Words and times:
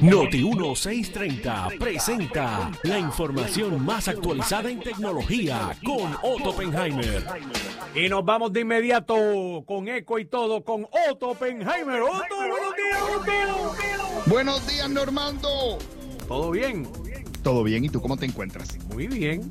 Noti 0.00 0.42
1630 0.42 1.68
presenta 1.78 2.70
la 2.84 2.98
información 2.98 3.84
más 3.84 4.08
actualizada 4.08 4.70
en 4.70 4.80
tecnología 4.80 5.76
con 5.84 6.14
Otto 6.22 6.50
Oppenheimer. 6.50 7.22
Y 7.94 8.08
nos 8.08 8.24
vamos 8.24 8.50
de 8.52 8.60
inmediato 8.60 9.62
con 9.66 9.88
eco 9.88 10.18
y 10.18 10.24
todo 10.24 10.64
con 10.64 10.86
Otto 11.10 11.30
Oppenheimer. 11.30 12.00
Otto, 12.00 12.36
buenos 12.36 12.76
días, 12.76 13.02
Otto. 13.14 14.30
Buenos 14.30 14.66
días, 14.66 14.88
Normando. 14.88 15.78
¿Todo 16.26 16.50
bien? 16.50 16.88
Todo 17.42 17.62
bien, 17.62 17.84
¿y 17.84 17.90
tú 17.90 18.00
cómo 18.00 18.16
te 18.16 18.24
encuentras? 18.24 18.78
Muy 18.86 19.06
bien. 19.06 19.50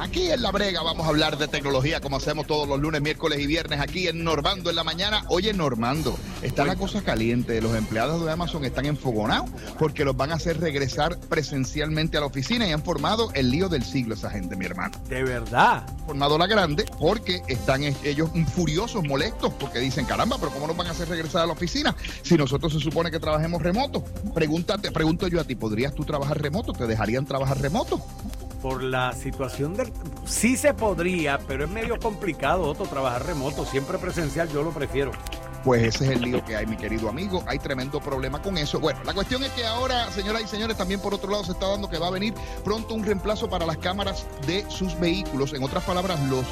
Aquí 0.00 0.30
en 0.30 0.40
La 0.40 0.50
Brega 0.50 0.82
vamos 0.82 1.04
a 1.04 1.10
hablar 1.10 1.36
de 1.36 1.46
tecnología 1.46 2.00
como 2.00 2.16
hacemos 2.16 2.46
todos 2.46 2.66
los 2.66 2.80
lunes, 2.80 3.02
miércoles 3.02 3.38
y 3.38 3.46
viernes 3.46 3.80
aquí 3.80 4.08
en 4.08 4.24
Normando 4.24 4.70
en 4.70 4.76
la 4.76 4.82
mañana. 4.82 5.24
Oye, 5.28 5.52
Normando, 5.52 6.18
está 6.40 6.64
la 6.64 6.74
cosa 6.74 7.02
caliente. 7.02 7.60
Los 7.60 7.76
empleados 7.76 8.24
de 8.24 8.32
Amazon 8.32 8.64
están 8.64 8.86
enfogonados 8.86 9.50
porque 9.78 10.06
los 10.06 10.16
van 10.16 10.32
a 10.32 10.36
hacer 10.36 10.58
regresar 10.58 11.20
presencialmente 11.28 12.16
a 12.16 12.20
la 12.20 12.26
oficina 12.26 12.66
y 12.66 12.72
han 12.72 12.82
formado 12.82 13.30
el 13.34 13.50
lío 13.50 13.68
del 13.68 13.84
siglo 13.84 14.14
esa 14.14 14.30
gente, 14.30 14.56
mi 14.56 14.64
hermano. 14.64 14.98
De 15.06 15.22
verdad. 15.22 15.86
Formado 16.06 16.38
la 16.38 16.46
grande 16.46 16.86
porque 16.98 17.42
están 17.46 17.82
ellos 17.82 18.30
furiosos, 18.54 19.04
molestos, 19.04 19.52
porque 19.60 19.80
dicen, 19.80 20.06
caramba, 20.06 20.38
pero 20.38 20.50
¿cómo 20.50 20.66
nos 20.66 20.78
van 20.78 20.86
a 20.86 20.90
hacer 20.92 21.10
regresar 21.10 21.42
a 21.42 21.46
la 21.46 21.52
oficina 21.52 21.94
si 22.22 22.38
nosotros 22.38 22.72
se 22.72 22.80
supone 22.80 23.10
que 23.10 23.20
trabajemos 23.20 23.60
remoto? 23.60 24.02
Pregúntate, 24.32 24.92
pregunto 24.92 25.28
yo 25.28 25.42
a 25.42 25.44
ti, 25.44 25.56
¿podrías 25.56 25.94
tú 25.94 26.06
trabajar 26.06 26.40
remoto? 26.40 26.72
¿Te 26.72 26.86
dejarían 26.86 27.26
trabajar 27.26 27.60
remoto? 27.60 28.02
Por 28.60 28.82
la 28.82 29.12
situación 29.12 29.74
del... 29.74 29.92
Sí 30.24 30.56
se 30.56 30.74
podría, 30.74 31.38
pero 31.46 31.64
es 31.64 31.70
medio 31.70 31.98
complicado, 31.98 32.62
Otto, 32.62 32.84
trabajar 32.84 33.26
remoto. 33.26 33.64
Siempre 33.64 33.98
presencial, 33.98 34.48
yo 34.50 34.62
lo 34.62 34.70
prefiero. 34.70 35.12
Pues 35.64 35.82
ese 35.82 36.06
es 36.06 36.10
el 36.12 36.22
lío 36.22 36.44
que 36.44 36.56
hay, 36.56 36.66
mi 36.66 36.76
querido 36.76 37.08
amigo. 37.08 37.42
Hay 37.46 37.58
tremendo 37.58 38.00
problema 38.00 38.40
con 38.40 38.56
eso. 38.56 38.80
Bueno, 38.80 39.00
la 39.04 39.12
cuestión 39.12 39.42
es 39.42 39.50
que 39.50 39.66
ahora, 39.66 40.10
señoras 40.10 40.42
y 40.42 40.46
señores, 40.46 40.76
también 40.76 41.00
por 41.00 41.12
otro 41.12 41.30
lado 41.30 41.44
se 41.44 41.52
está 41.52 41.68
dando 41.68 41.90
que 41.90 41.98
va 41.98 42.06
a 42.06 42.10
venir 42.10 42.32
pronto 42.64 42.94
un 42.94 43.04
reemplazo 43.04 43.48
para 43.48 43.66
las 43.66 43.76
cámaras 43.76 44.26
de 44.46 44.64
sus 44.70 44.98
vehículos. 44.98 45.52
En 45.52 45.62
otras 45.62 45.84
palabras, 45.84 46.18
los 46.28 46.44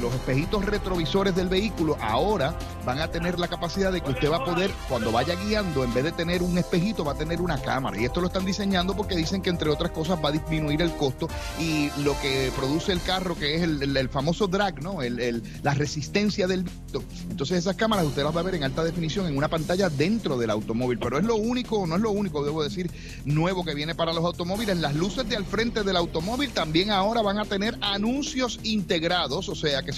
los 0.00 0.14
espejitos 0.14 0.64
retrovisores 0.64 1.34
del 1.34 1.48
vehículo 1.48 1.96
ahora 2.00 2.56
van 2.84 3.00
a 3.00 3.08
tener 3.08 3.38
la 3.38 3.48
capacidad 3.48 3.92
de 3.92 4.00
que 4.00 4.10
usted 4.10 4.30
va 4.30 4.36
a 4.36 4.44
poder, 4.44 4.70
cuando 4.88 5.12
vaya 5.12 5.34
guiando, 5.34 5.84
en 5.84 5.92
vez 5.92 6.04
de 6.04 6.12
tener 6.12 6.42
un 6.42 6.56
espejito, 6.56 7.04
va 7.04 7.12
a 7.12 7.14
tener 7.16 7.40
una 7.40 7.60
cámara. 7.60 8.00
Y 8.00 8.04
esto 8.04 8.20
lo 8.20 8.28
están 8.28 8.44
diseñando 8.44 8.96
porque 8.96 9.16
dicen 9.16 9.42
que, 9.42 9.50
entre 9.50 9.70
otras 9.70 9.90
cosas, 9.90 10.18
va 10.24 10.30
a 10.30 10.32
disminuir 10.32 10.80
el 10.80 10.92
costo 10.92 11.28
y 11.60 11.90
lo 12.02 12.18
que 12.20 12.50
produce 12.56 12.92
el 12.92 13.02
carro, 13.02 13.36
que 13.36 13.56
es 13.56 13.62
el, 13.62 14.08
famoso 14.08 14.46
drag, 14.46 14.82
¿no? 14.82 15.02
El, 15.02 15.42
la 15.62 15.74
resistencia 15.74 16.46
del 16.46 16.62
viento. 16.62 17.02
Entonces, 17.30 17.58
esas 17.58 17.76
cámaras 17.76 18.06
usted 18.06 18.22
las 18.22 18.34
va 18.34 18.40
a 18.40 18.44
ver 18.44 18.54
en 18.54 18.64
alta 18.64 18.82
definición 18.82 19.26
en 19.26 19.36
una 19.36 19.48
pantalla 19.48 19.90
dentro 19.90 20.38
del 20.38 20.50
automóvil. 20.50 20.98
Pero 20.98 21.18
es 21.18 21.24
lo 21.24 21.36
único, 21.36 21.86
no 21.86 21.96
es 21.96 22.00
lo 22.00 22.10
único, 22.10 22.44
debo 22.44 22.62
decir, 22.62 22.90
nuevo 23.24 23.64
que 23.64 23.74
viene 23.74 23.94
para 23.94 24.12
los 24.12 24.24
automóviles. 24.24 24.78
Las 24.78 24.94
luces 24.94 25.28
de 25.28 25.36
al 25.36 25.44
frente 25.44 25.82
del 25.82 25.96
automóvil 25.96 26.50
también 26.50 26.90
ahora 26.90 27.20
van 27.22 27.38
a 27.38 27.44
tener 27.44 27.76
anuncios 27.82 28.60
integrados 28.62 29.17
o 29.26 29.54
sea 29.54 29.82
que 29.82 29.92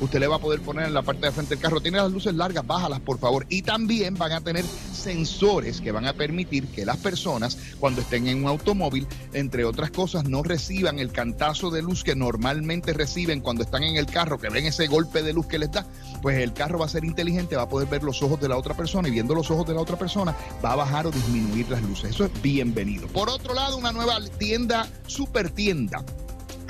usted 0.00 0.18
le 0.18 0.26
va 0.26 0.36
a 0.36 0.38
poder 0.40 0.60
poner 0.60 0.86
en 0.86 0.94
la 0.94 1.02
parte 1.02 1.26
de 1.26 1.32
frente 1.32 1.54
del 1.54 1.62
carro. 1.62 1.80
Tiene 1.80 1.98
las 1.98 2.10
luces 2.10 2.34
largas, 2.34 2.66
bájalas 2.66 3.00
por 3.00 3.18
favor. 3.18 3.46
Y 3.48 3.62
también 3.62 4.14
van 4.14 4.32
a 4.32 4.40
tener 4.40 4.64
sensores 4.64 5.80
que 5.80 5.92
van 5.92 6.06
a 6.06 6.12
permitir 6.12 6.66
que 6.68 6.84
las 6.84 6.96
personas, 6.96 7.56
cuando 7.78 8.00
estén 8.00 8.26
en 8.26 8.42
un 8.42 8.48
automóvil, 8.48 9.06
entre 9.32 9.64
otras 9.64 9.90
cosas, 9.90 10.24
no 10.24 10.42
reciban 10.42 10.98
el 10.98 11.12
cantazo 11.12 11.70
de 11.70 11.82
luz 11.82 12.04
que 12.04 12.14
normalmente 12.14 12.92
reciben 12.92 13.40
cuando 13.40 13.62
están 13.62 13.84
en 13.84 13.96
el 13.96 14.06
carro, 14.06 14.38
que 14.38 14.48
ven 14.48 14.66
ese 14.66 14.86
golpe 14.86 15.22
de 15.22 15.32
luz 15.32 15.46
que 15.46 15.58
les 15.58 15.70
da. 15.70 15.86
Pues 16.20 16.38
el 16.38 16.52
carro 16.52 16.78
va 16.78 16.86
a 16.86 16.88
ser 16.88 17.04
inteligente, 17.04 17.56
va 17.56 17.62
a 17.62 17.68
poder 17.68 17.88
ver 17.88 18.02
los 18.02 18.22
ojos 18.22 18.40
de 18.40 18.48
la 18.48 18.56
otra 18.56 18.74
persona 18.74 19.08
y 19.08 19.12
viendo 19.12 19.34
los 19.34 19.50
ojos 19.50 19.66
de 19.66 19.74
la 19.74 19.80
otra 19.80 19.98
persona 19.98 20.36
va 20.64 20.72
a 20.72 20.76
bajar 20.76 21.06
o 21.06 21.10
disminuir 21.10 21.68
las 21.68 21.82
luces. 21.82 22.10
Eso 22.10 22.24
es 22.24 22.42
bienvenido. 22.42 23.06
Por 23.08 23.28
otro 23.28 23.54
lado, 23.54 23.76
una 23.76 23.92
nueva 23.92 24.18
tienda, 24.38 24.88
super 25.06 25.50
tienda 25.50 26.04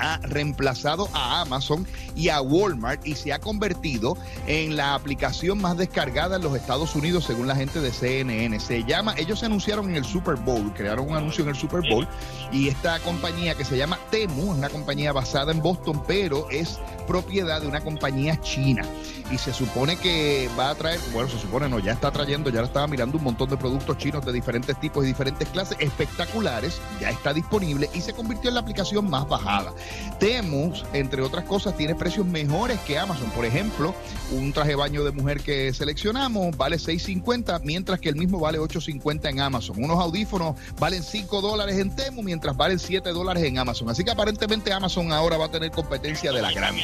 ha 0.03 0.19
reemplazado 0.23 1.07
a 1.13 1.41
Amazon 1.41 1.87
y 2.15 2.27
a 2.29 2.41
Walmart 2.41 3.05
y 3.07 3.15
se 3.15 3.31
ha 3.31 3.39
convertido 3.39 4.17
en 4.47 4.75
la 4.75 4.95
aplicación 4.95 5.61
más 5.61 5.77
descargada 5.77 6.35
en 6.35 6.43
los 6.43 6.55
Estados 6.55 6.95
Unidos 6.95 7.23
según 7.23 7.47
la 7.47 7.55
gente 7.55 7.79
de 7.79 7.91
CNN. 7.91 8.59
Se 8.59 8.83
llama, 8.83 9.15
ellos 9.17 9.39
se 9.39 9.45
anunciaron 9.45 9.89
en 9.89 9.95
el 9.95 10.05
Super 10.05 10.35
Bowl, 10.35 10.73
crearon 10.73 11.09
un 11.09 11.15
anuncio 11.15 11.43
en 11.43 11.49
el 11.49 11.55
Super 11.55 11.81
Bowl 11.89 12.07
y 12.51 12.67
esta 12.67 12.99
compañía 12.99 13.55
que 13.55 13.63
se 13.63 13.77
llama 13.77 13.97
Temu 14.11 14.51
es 14.51 14.57
una 14.57 14.69
compañía 14.69 15.13
basada 15.13 15.51
en 15.51 15.61
Boston, 15.61 16.03
pero 16.05 16.49
es 16.49 16.79
propiedad 17.07 17.61
de 17.61 17.67
una 17.67 17.81
compañía 17.81 18.39
china 18.41 18.83
y 19.31 19.37
se 19.37 19.53
supone 19.53 19.97
que 19.97 20.49
va 20.57 20.69
a 20.69 20.75
traer, 20.75 20.99
bueno, 21.13 21.29
se 21.29 21.39
supone 21.39 21.69
no, 21.69 21.79
ya 21.79 21.93
está 21.93 22.11
trayendo, 22.11 22.49
ya 22.49 22.61
estaba 22.61 22.87
mirando 22.87 23.17
un 23.17 23.23
montón 23.23 23.49
de 23.49 23.57
productos 23.57 23.97
chinos 23.97 24.25
de 24.25 24.31
diferentes 24.31 24.79
tipos 24.79 25.03
y 25.03 25.07
diferentes 25.07 25.47
clases 25.49 25.77
espectaculares, 25.79 26.79
ya 26.99 27.09
está 27.09 27.33
disponible 27.33 27.89
y 27.93 28.01
se 28.01 28.13
convirtió 28.13 28.49
en 28.49 28.55
la 28.55 28.61
aplicación 28.61 29.09
más 29.09 29.27
bajada. 29.27 29.71
Temus, 30.19 30.85
entre 30.93 31.21
otras 31.21 31.43
cosas, 31.45 31.75
tiene 31.75 31.95
precios 31.95 32.25
mejores 32.25 32.79
que 32.81 32.97
Amazon. 32.97 33.29
Por 33.31 33.45
ejemplo, 33.45 33.93
un 34.31 34.53
traje 34.53 34.69
de 34.69 34.75
baño 34.75 35.03
de 35.03 35.11
mujer 35.11 35.41
que 35.41 35.73
seleccionamos 35.73 36.55
vale 36.55 36.77
6.50, 36.77 37.61
mientras 37.63 37.99
que 37.99 38.09
el 38.09 38.15
mismo 38.15 38.39
vale 38.39 38.59
8.50 38.59 39.29
en 39.29 39.39
Amazon. 39.39 39.83
Unos 39.83 39.99
audífonos 39.99 40.55
valen 40.79 41.03
5 41.03 41.41
dólares 41.41 41.77
en 41.77 41.95
Temu, 41.95 42.23
mientras 42.23 42.55
valen 42.55 42.79
7 42.79 43.09
dólares 43.11 43.43
en 43.43 43.57
Amazon. 43.57 43.89
Así 43.89 44.03
que 44.03 44.11
aparentemente 44.11 44.71
Amazon 44.71 45.11
ahora 45.11 45.37
va 45.37 45.45
a 45.45 45.51
tener 45.51 45.71
competencia 45.71 46.31
de 46.31 46.41
la 46.41 46.51
grande. 46.51 46.81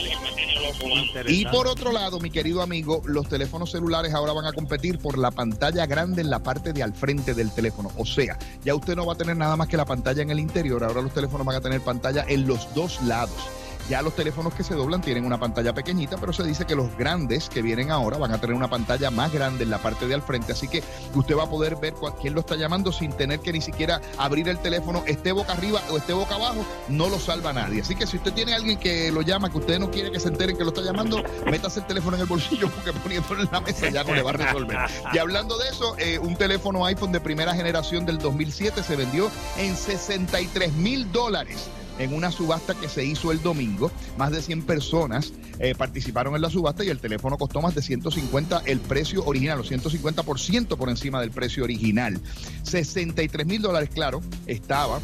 Y 1.28 1.46
por 1.46 1.68
otro 1.68 1.92
lado, 1.92 2.20
mi 2.20 2.30
querido 2.30 2.62
amigo, 2.62 3.02
los 3.06 3.28
teléfonos 3.28 3.72
celulares 3.72 4.14
ahora 4.14 4.34
van 4.34 4.46
a 4.46 4.54
competir 4.54 5.00
por 5.00 5.18
la 5.18 5.32
pantalla 5.32 5.86
grande 5.86 6.22
en 6.22 6.30
la 6.30 6.40
parte 6.40 6.74
de 6.74 6.84
al 6.84 6.94
frente 6.94 7.34
del 7.34 7.52
teléfono. 7.52 7.92
O 7.98 8.06
sea, 8.06 8.38
ya 8.64 8.76
usted 8.76 8.96
no 8.96 9.06
va 9.06 9.14
a 9.14 9.18
tener 9.18 9.36
nada 9.36 9.56
más 9.56 9.68
que 9.68 9.78
la 9.78 9.86
pantalla 9.86 10.22
en 10.22 10.30
el 10.30 10.40
interior, 10.40 10.84
ahora 10.84 11.02
los 11.02 11.14
teléfonos 11.14 11.46
van 11.46 11.58
a 11.58 11.62
tener 11.62 11.82
pantalla 11.82 12.26
en 12.28 12.48
los 12.48 12.74
dos 12.74 12.89
lados. 13.02 13.50
Ya 13.90 14.04
los 14.04 14.16
teléfonos 14.16 14.54
que 14.54 14.64
se 14.64 14.76
doblan 14.76 15.02
tienen 15.02 15.26
una 15.26 15.40
pantalla 15.40 15.74
pequeñita, 15.74 16.18
pero 16.18 16.32
se 16.32 16.44
dice 16.44 16.66
que 16.66 16.76
los 16.76 16.96
grandes 16.96 17.50
que 17.50 17.64
vienen 17.64 17.90
ahora 17.90 18.20
van 18.20 18.32
a 18.32 18.40
tener 18.40 18.56
una 18.56 18.70
pantalla 18.70 19.10
más 19.10 19.34
grande 19.34 19.64
en 19.64 19.72
la 19.72 19.80
parte 19.80 20.06
de 20.06 20.14
al 20.14 20.22
frente, 20.22 20.52
así 20.52 20.68
que 20.68 20.84
usted 21.16 21.36
va 21.36 21.46
a 21.46 21.50
poder 21.50 21.76
ver 21.78 21.96
quién 22.22 22.36
lo 22.36 22.42
está 22.42 22.56
llamando 22.56 22.92
sin 22.92 23.12
tener 23.14 23.40
que 23.40 23.52
ni 23.52 23.62
siquiera 23.62 24.00
abrir 24.20 24.48
el 24.48 24.60
teléfono, 24.60 25.04
esté 25.08 25.32
boca 25.32 25.54
arriba 25.54 25.82
o 25.90 25.98
esté 25.98 26.14
boca 26.14 26.36
abajo, 26.36 26.64
no 26.88 27.10
lo 27.10 27.18
salva 27.18 27.52
nadie. 27.52 27.82
Así 27.82 27.96
que 27.96 28.06
si 28.06 28.18
usted 28.18 28.32
tiene 28.32 28.54
a 28.54 28.58
alguien 28.58 28.78
que 28.78 29.12
lo 29.12 29.24
llama, 29.24 29.50
que 29.50 29.58
usted 29.58 29.80
no 29.80 29.90
quiere 29.90 30.12
que 30.12 30.20
se 30.20 30.28
enteren 30.28 30.56
que 30.56 30.64
lo 30.64 30.70
está 30.70 30.82
llamando, 30.82 31.24
métase 31.50 31.80
el 31.80 31.88
teléfono 31.88 32.16
en 32.16 32.22
el 32.22 32.28
bolsillo 32.28 32.70
porque 32.76 32.94
poniéndolo 32.94 33.42
en 33.42 33.50
la 33.52 33.62
mesa 33.62 33.90
ya 33.90 34.04
no 34.04 34.14
le 34.14 34.22
va 34.22 34.30
a 34.30 34.34
resolver. 34.34 34.78
Y 35.14 35.18
hablando 35.18 35.58
de 35.58 35.68
eso, 35.68 35.96
eh, 35.98 36.20
un 36.20 36.36
teléfono 36.36 36.86
iPhone 36.86 37.12
de 37.12 37.22
primera 37.22 37.56
generación 37.56 38.06
del 38.06 38.20
2007 38.20 38.84
se 38.84 38.96
vendió 38.96 39.32
en 39.58 39.76
63 39.76 40.74
mil 40.74 41.12
dólares 41.12 41.72
en 42.00 42.14
una 42.14 42.32
subasta 42.32 42.74
que 42.74 42.90
se 42.90 43.06
hizo 43.06 43.32
el 43.32 43.42
domingo. 43.42 43.92
Más 44.18 44.32
de 44.32 44.42
100 44.42 44.64
personas 44.64 45.34
eh, 45.60 45.76
participaron 45.78 46.36
en 46.36 46.42
la 46.42 46.50
subasta 46.50 46.84
y 46.84 46.90
el 46.90 47.00
teléfono 47.00 47.38
costó 47.38 47.62
más 47.62 47.76
de 47.76 47.82
150 47.82 48.64
el 48.66 48.80
precio 48.80 49.24
original, 49.26 49.60
o 49.60 49.64
150% 49.64 50.78
por 50.78 50.90
encima 50.90 51.22
del 51.22 51.32
precio 51.32 51.64
original. 51.64 52.20
63 52.64 53.46
mil 53.46 53.62
dólares, 53.62 53.90
claro, 53.94 54.22
estaba 54.48 55.00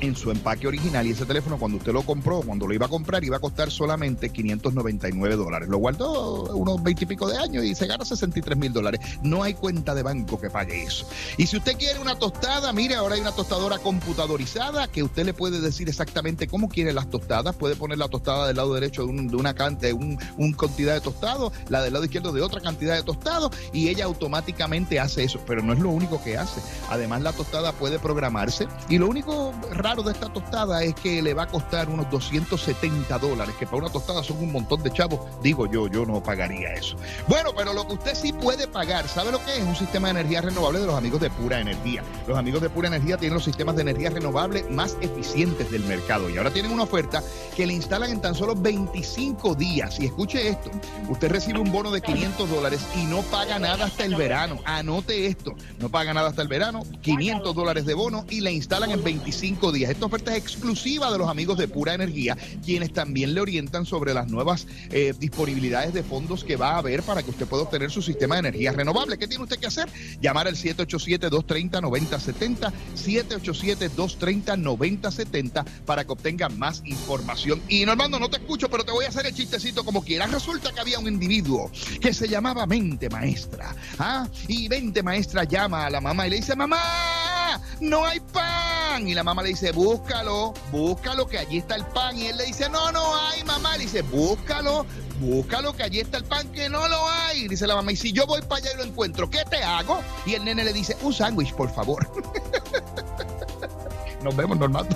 en 0.00 0.16
su 0.16 0.30
empaque 0.30 0.66
original 0.66 1.06
y 1.06 1.10
ese 1.10 1.26
teléfono 1.26 1.58
cuando 1.58 1.78
usted 1.78 1.92
lo 1.92 2.02
compró, 2.02 2.40
cuando 2.42 2.66
lo 2.66 2.74
iba 2.74 2.86
a 2.86 2.88
comprar, 2.88 3.24
iba 3.24 3.36
a 3.36 3.40
costar 3.40 3.70
solamente 3.70 4.30
599 4.30 5.36
dólares. 5.36 5.68
Lo 5.68 5.78
guardó 5.78 6.54
unos 6.54 6.82
20 6.82 7.04
y 7.04 7.06
pico 7.06 7.28
de 7.28 7.38
años 7.38 7.64
y 7.64 7.74
se 7.74 7.86
gana 7.86 8.04
63 8.04 8.56
mil 8.56 8.72
dólares. 8.72 9.00
No 9.22 9.42
hay 9.42 9.54
cuenta 9.54 9.94
de 9.94 10.02
banco 10.02 10.40
que 10.40 10.50
pague 10.50 10.82
eso. 10.82 11.06
Y 11.36 11.46
si 11.46 11.56
usted 11.56 11.76
quiere 11.76 11.98
una 12.00 12.18
tostada, 12.18 12.72
mire, 12.72 12.94
ahora 12.94 13.14
hay 13.14 13.20
una 13.20 13.32
tostadora 13.32 13.78
computadorizada 13.78 14.88
que 14.88 15.02
usted 15.02 15.24
le 15.24 15.34
puede 15.34 15.60
decir 15.60 15.88
exactamente 15.88 16.46
cómo 16.46 16.68
quiere 16.68 16.92
las 16.92 17.08
tostadas. 17.08 17.56
Puede 17.56 17.76
poner 17.76 17.98
la 17.98 18.08
tostada 18.08 18.46
del 18.46 18.56
lado 18.56 18.74
derecho 18.74 19.06
de, 19.06 19.36
una 19.36 19.54
cantidad, 19.54 19.92
un, 19.92 20.18
un, 20.36 20.52
cantidad 20.52 20.94
de 20.94 21.00
tostado, 21.00 21.52
la 21.68 21.82
del 21.82 21.92
lado 21.92 22.04
izquierdo 22.04 22.32
de 22.32 22.42
otra 22.42 22.60
cantidad 22.60 22.96
de 22.96 23.02
tostado 23.02 23.50
y 23.72 23.88
ella 23.88 24.04
automáticamente 24.04 25.00
hace 25.00 25.24
eso. 25.24 25.40
Pero 25.46 25.62
no 25.62 25.72
es 25.72 25.78
lo 25.78 25.90
único 25.90 26.22
que 26.22 26.36
hace. 26.36 26.60
Además, 26.90 27.22
la 27.22 27.32
tostada 27.32 27.72
puede 27.72 27.98
programarse 27.98 28.68
y 28.88 28.98
lo 28.98 29.08
único 29.08 29.52
raro 29.86 30.02
de 30.02 30.10
esta 30.10 30.28
tostada 30.28 30.82
es 30.82 30.96
que 30.96 31.22
le 31.22 31.32
va 31.32 31.44
a 31.44 31.46
costar 31.46 31.88
unos 31.88 32.10
270 32.10 33.20
dólares, 33.20 33.54
que 33.56 33.66
para 33.66 33.78
una 33.78 33.88
tostada 33.88 34.20
son 34.24 34.38
un 34.38 34.50
montón 34.50 34.82
de 34.82 34.90
chavos. 34.90 35.20
Digo 35.44 35.70
yo, 35.70 35.86
yo 35.86 36.04
no 36.04 36.20
pagaría 36.20 36.72
eso. 36.72 36.96
Bueno, 37.28 37.50
pero 37.56 37.72
lo 37.72 37.86
que 37.86 37.92
usted 37.92 38.16
sí 38.16 38.32
puede 38.32 38.66
pagar, 38.66 39.06
¿sabe 39.06 39.30
lo 39.30 39.38
que 39.44 39.58
es? 39.58 39.62
Un 39.62 39.76
sistema 39.76 40.08
de 40.08 40.18
energía 40.18 40.40
renovable 40.40 40.80
de 40.80 40.86
los 40.86 40.96
amigos 40.96 41.20
de 41.20 41.30
Pura 41.30 41.60
Energía. 41.60 42.02
Los 42.26 42.36
amigos 42.36 42.62
de 42.62 42.68
Pura 42.68 42.88
Energía 42.88 43.16
tienen 43.16 43.34
los 43.34 43.44
sistemas 43.44 43.76
de 43.76 43.82
energía 43.82 44.10
renovable 44.10 44.64
más 44.70 44.96
eficientes 45.02 45.70
del 45.70 45.84
mercado 45.84 46.28
y 46.30 46.36
ahora 46.36 46.50
tienen 46.50 46.72
una 46.72 46.82
oferta 46.82 47.22
que 47.54 47.64
le 47.64 47.74
instalan 47.74 48.10
en 48.10 48.20
tan 48.20 48.34
solo 48.34 48.56
25 48.56 49.54
días. 49.54 50.00
Y 50.00 50.06
escuche 50.06 50.48
esto, 50.48 50.68
usted 51.08 51.30
recibe 51.30 51.60
un 51.60 51.70
bono 51.70 51.92
de 51.92 52.00
500 52.00 52.50
dólares 52.50 52.80
y 52.96 53.04
no 53.04 53.22
paga 53.22 53.60
nada 53.60 53.84
hasta 53.84 54.04
el 54.04 54.16
verano. 54.16 54.58
Anote 54.64 55.26
esto, 55.26 55.54
no 55.78 55.90
paga 55.90 56.12
nada 56.12 56.30
hasta 56.30 56.42
el 56.42 56.48
verano, 56.48 56.82
500 57.02 57.54
dólares 57.54 57.86
de 57.86 57.94
bono 57.94 58.26
y 58.28 58.40
le 58.40 58.50
instalan 58.50 58.90
en 58.90 59.04
25 59.04 59.70
días 59.70 59.75
días. 59.76 59.90
Esta 59.90 60.06
oferta 60.06 60.32
es 60.32 60.38
exclusiva 60.38 61.12
de 61.12 61.18
los 61.18 61.28
amigos 61.28 61.58
de 61.58 61.68
Pura 61.68 61.92
Energía, 61.94 62.34
quienes 62.64 62.90
también 62.92 63.34
le 63.34 63.42
orientan 63.42 63.84
sobre 63.84 64.14
las 64.14 64.28
nuevas 64.28 64.66
eh, 64.90 65.12
disponibilidades 65.18 65.92
de 65.92 66.02
fondos 66.02 66.42
que 66.44 66.56
va 66.56 66.70
a 66.70 66.78
haber 66.78 67.02
para 67.02 67.22
que 67.22 67.28
usted 67.30 67.46
pueda 67.46 67.64
obtener 67.64 67.90
su 67.90 68.00
sistema 68.02 68.36
de 68.36 68.38
energía 68.40 68.72
renovable. 68.72 69.18
¿Qué 69.18 69.28
tiene 69.28 69.44
usted 69.44 69.58
que 69.58 69.66
hacer? 69.66 69.90
Llamar 70.20 70.48
al 70.48 70.56
787-230-9070, 70.56 72.72
787-230-9070 72.96 75.66
para 75.84 76.04
que 76.04 76.12
obtenga 76.12 76.48
más 76.48 76.80
información. 76.86 77.60
Y 77.68 77.84
Normando, 77.84 78.18
no 78.18 78.30
te 78.30 78.38
escucho, 78.38 78.70
pero 78.70 78.82
te 78.84 78.92
voy 78.92 79.04
a 79.04 79.08
hacer 79.08 79.26
el 79.26 79.34
chistecito 79.34 79.84
como 79.84 80.02
quieras. 80.02 80.30
Resulta 80.30 80.72
que 80.72 80.80
había 80.80 80.98
un 80.98 81.08
individuo 81.08 81.70
que 82.00 82.14
se 82.14 82.28
llamaba 82.28 82.64
Mente 82.66 83.10
Maestra. 83.10 83.76
¿ah? 83.98 84.26
Y 84.48 84.70
Mente 84.70 85.02
Maestra 85.02 85.44
llama 85.44 85.84
a 85.86 85.90
la 85.90 86.00
mamá 86.00 86.26
y 86.26 86.30
le 86.30 86.36
dice, 86.36 86.56
mamá, 86.56 87.60
no 87.80 88.06
hay 88.06 88.20
pan. 88.20 88.55
Y 89.04 89.14
la 89.14 89.22
mamá 89.22 89.42
le 89.42 89.50
dice, 89.50 89.72
búscalo, 89.72 90.54
búscalo, 90.70 91.26
que 91.26 91.38
allí 91.38 91.58
está 91.58 91.74
el 91.74 91.84
pan. 91.86 92.16
Y 92.16 92.26
él 92.26 92.36
le 92.36 92.46
dice, 92.46 92.68
no, 92.70 92.90
no 92.92 93.16
hay, 93.16 93.42
mamá. 93.44 93.76
Le 93.76 93.84
dice, 93.84 94.02
búscalo, 94.02 94.86
búscalo, 95.20 95.74
que 95.74 95.82
allí 95.82 96.00
está 96.00 96.18
el 96.18 96.24
pan, 96.24 96.50
que 96.52 96.68
no 96.68 96.88
lo 96.88 97.10
hay. 97.10 97.48
Dice 97.48 97.66
la 97.66 97.74
mamá, 97.74 97.92
y 97.92 97.96
si 97.96 98.12
yo 98.12 98.26
voy 98.26 98.40
para 98.42 98.56
allá 98.56 98.70
y 98.74 98.76
lo 98.78 98.84
encuentro, 98.84 99.28
¿qué 99.28 99.42
te 99.50 99.62
hago? 99.62 100.00
Y 100.24 100.34
el 100.34 100.44
nene 100.44 100.64
le 100.64 100.72
dice, 100.72 100.96
un 101.02 101.12
sándwich, 101.12 101.52
por 101.54 101.70
favor. 101.70 102.08
Nos 104.22 104.34
vemos, 104.34 104.58
normal. 104.58 104.88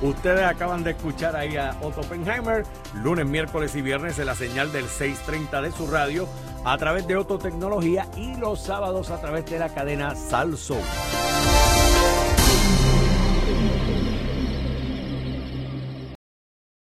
Ustedes 0.00 0.44
acaban 0.44 0.84
de 0.84 0.92
escuchar 0.92 1.34
ahí 1.34 1.56
a 1.56 1.76
Otto 1.82 2.02
Oppenheimer, 2.02 2.64
lunes, 2.94 3.26
miércoles 3.26 3.74
y 3.74 3.82
viernes 3.82 4.16
en 4.20 4.26
la 4.26 4.36
señal 4.36 4.70
del 4.70 4.88
630 4.88 5.60
de 5.60 5.72
su 5.72 5.88
radio, 5.88 6.28
a 6.64 6.78
través 6.78 7.06
de 7.06 7.16
Otto 7.16 7.38
Tecnología 7.38 8.06
y 8.16 8.36
los 8.36 8.60
sábados 8.60 9.10
a 9.10 9.20
través 9.20 9.46
de 9.46 9.58
la 9.58 9.68
cadena 9.68 10.14
Salso. 10.14 10.76